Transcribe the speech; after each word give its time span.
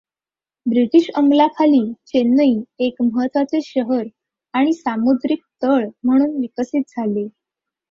British 0.65 1.09
अंमलाखाली 1.15 1.81
चेन्नई 2.07 2.55
एक 2.79 3.01
महत्वाचे 3.03 3.61
शहर 3.61 4.03
आणि 4.53 4.73
सामुद्रिक 4.73 5.43
तळ 5.63 5.87
म्हणून 6.03 6.35
विकसित 6.39 6.81
झाले. 6.89 7.27